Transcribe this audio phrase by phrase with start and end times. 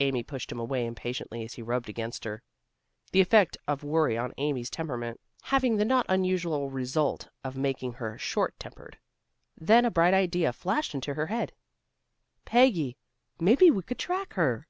[0.00, 2.42] Amy pushed him away impatiently as he rubbed against her,
[3.10, 8.18] the effect of worry on Amy's temperament having the not unusual result of making her
[8.18, 8.98] short tempered.
[9.56, 11.52] Then a bright idea flashed into her head.
[12.44, 12.98] "Peggy,
[13.40, 14.68] maybe he could track her."